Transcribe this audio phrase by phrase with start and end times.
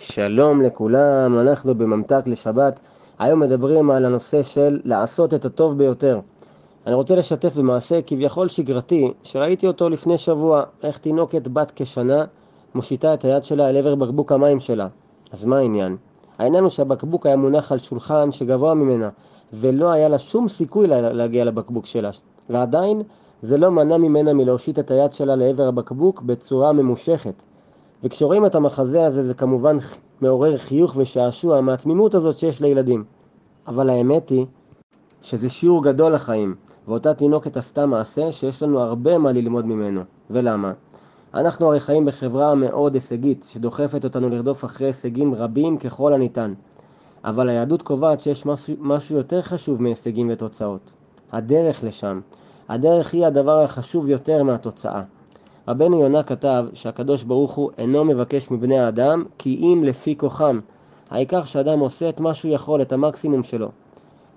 [0.00, 2.80] שלום לכולם, אנחנו בממתק לשבת.
[3.18, 6.20] היום מדברים על הנושא של לעשות את הטוב ביותר.
[6.86, 12.24] אני רוצה לשתף במעשה כביכול שגרתי, שראיתי אותו לפני שבוע, איך תינוקת בת כשנה
[12.74, 14.88] מושיטה את היד שלה אל עבר בקבוק המים שלה.
[15.32, 15.96] אז מה העניין?
[16.38, 19.08] העניין הוא שהבקבוק היה מונח על שולחן שגבוה ממנה,
[19.52, 22.10] ולא היה לה שום סיכוי להגיע לבקבוק שלה.
[22.50, 23.02] ועדיין
[23.42, 27.42] זה לא מנע ממנה מלהושיט את היד שלה לעבר הבקבוק בצורה ממושכת.
[28.04, 29.76] וכשרואים את המחזה הזה זה כמובן
[30.20, 33.04] מעורר חיוך ושעשוע מהתמימות הזאת שיש לילדים.
[33.66, 34.46] אבל האמת היא
[35.22, 36.54] שזה שיעור גדול לחיים,
[36.88, 40.00] ואותה תינוקת עשתה מעשה שיש לנו הרבה מה ללמוד ממנו.
[40.30, 40.72] ולמה?
[41.34, 46.54] אנחנו הרי חיים בחברה מאוד הישגית, שדוחפת אותנו לרדוף אחרי הישגים רבים ככל הניתן.
[47.24, 48.46] אבל היהדות קובעת שיש
[48.80, 50.92] משהו, יותר חשוב מהישגים ותוצאות.
[51.32, 52.20] הדרך לשם.
[52.68, 55.02] הדרך היא הדבר החשוב יותר מהתוצאה.
[55.68, 60.60] רבנו יונה כתב שהקדוש ברוך הוא אינו מבקש מבני האדם כי אם לפי כוחם.
[61.10, 63.68] העיקר שאדם עושה את מה שהוא יכול, את המקסימום שלו.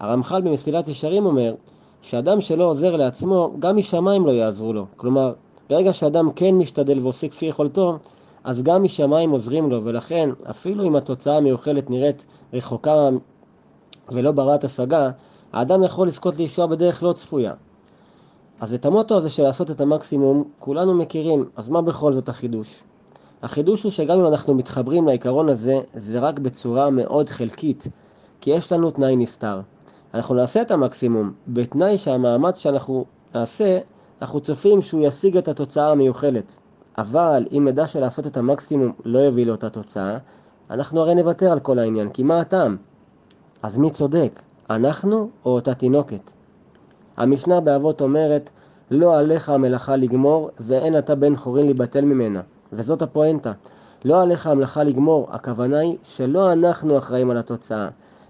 [0.00, 1.54] הרמח"ל במסילת ישרים אומר
[2.02, 4.86] שאדם שלא עוזר לעצמו, גם משמיים לא יעזרו לו.
[4.96, 5.32] כלומר,
[5.70, 7.98] ברגע שאדם כן משתדל ועושה כפי יכולתו,
[8.44, 13.08] אז גם משמיים עוזרים לו, ולכן אפילו אם התוצאה המיוחלת נראית רחוקה
[14.08, 15.10] ולא ברת השגה,
[15.52, 17.52] האדם יכול לזכות לישועה בדרך לא צפויה.
[18.60, 22.82] אז את המוטו הזה של לעשות את המקסימום, כולנו מכירים, אז מה בכל זאת החידוש?
[23.42, 27.86] החידוש הוא שגם אם אנחנו מתחברים לעיקרון הזה, זה רק בצורה מאוד חלקית,
[28.40, 29.60] כי יש לנו תנאי נסתר.
[30.14, 33.78] אנחנו נעשה את המקסימום, בתנאי שהמאמץ שאנחנו נעשה,
[34.22, 36.56] אנחנו צופים שהוא ישיג את התוצאה המיוחלת.
[36.98, 40.18] אבל אם נדע שלעשות את המקסימום לא יביא לאותה תוצאה,
[40.70, 42.76] אנחנו הרי נוותר על כל העניין, כי מה הטעם?
[43.62, 46.37] אז מי צודק, אנחנו או אותה תינוקת?
[47.18, 48.50] המשנה באבות אומרת,
[48.90, 52.40] לא עליך המלאכה לגמור, ואין אתה בן חורין להיבטל ממנה.
[52.72, 53.52] וזאת הפואנטה.
[54.04, 57.88] לא עליך המלאכה לגמור, הכוונה היא שלא אנחנו אחראים על התוצאה.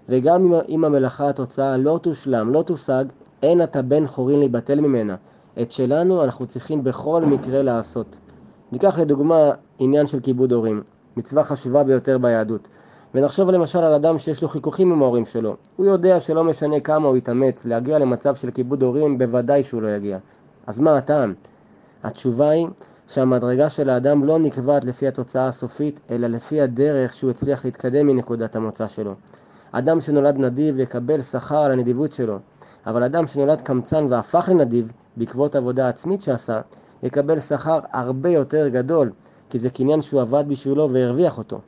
[0.09, 3.05] וגם אם המלאכה התוצאה לא תושלם, לא תושג,
[3.43, 5.15] אין אתה בן חורין להיבטל ממנה.
[5.61, 8.17] את שלנו אנחנו צריכים בכל מקרה לעשות.
[8.71, 10.81] ניקח לדוגמה עניין של כיבוד הורים,
[11.17, 12.67] מצווה חשובה ביותר ביהדות.
[13.13, 15.55] ונחשוב למשל על אדם שיש לו חיכוכים עם ההורים שלו.
[15.75, 19.87] הוא יודע שלא משנה כמה הוא יתאמץ להגיע למצב של כיבוד הורים, בוודאי שהוא לא
[19.87, 20.17] יגיע.
[20.67, 21.33] אז מה הטעם?
[22.03, 22.67] התשובה היא
[23.07, 28.55] שהמדרגה של האדם לא נקבעת לפי התוצאה הסופית, אלא לפי הדרך שהוא הצליח להתקדם מנקודת
[28.55, 29.13] המוצא שלו.
[29.71, 32.39] אדם שנולד נדיב יקבל שכר על הנדיבות שלו,
[32.87, 36.61] אבל אדם שנולד קמצן והפך לנדיב בעקבות עבודה עצמית שעשה,
[37.03, 39.11] יקבל שכר הרבה יותר גדול,
[39.49, 41.59] כי זה קניין שהוא עבד בשבילו והרוויח אותו.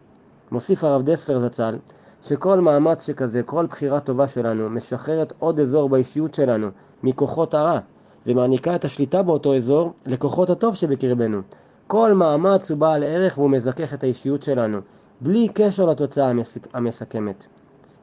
[0.51, 1.77] מוסיף הרב דסלר זצ"ל,
[2.21, 6.67] שכל מאמץ שכזה, כל בחירה טובה שלנו, משחררת עוד אזור באישיות שלנו
[7.03, 7.79] מכוחות הרע,
[8.27, 11.41] ומעניקה את השליטה באותו אזור לכוחות הטוב שבקרבנו.
[11.87, 14.79] כל מאמץ הוא בעל ערך והוא מזכך את האישיות שלנו,
[15.21, 16.31] בלי קשר לתוצאה
[16.73, 17.45] המסכמת.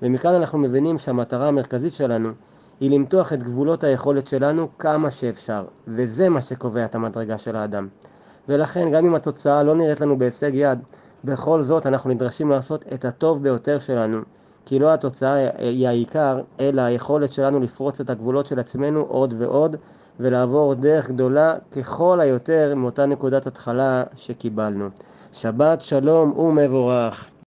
[0.02, 2.28] ומכאן אנחנו מבינים שהמטרה המרכזית שלנו
[2.80, 7.88] היא למתוח את גבולות היכולת שלנו כמה שאפשר, וזה מה שקובע את המדרגה של האדם.
[8.48, 10.78] ולכן גם אם התוצאה לא נראית לנו בהישג יד,
[11.24, 14.18] בכל זאת אנחנו נדרשים לעשות את הטוב ביותר שלנו,
[14.66, 19.76] כי לא התוצאה היא העיקר, אלא היכולת שלנו לפרוץ את הגבולות של עצמנו עוד ועוד,
[20.20, 24.88] ולעבור דרך גדולה ככל היותר מאותה נקודת התחלה שקיבלנו.
[25.32, 27.28] שבת שלום ומבורך.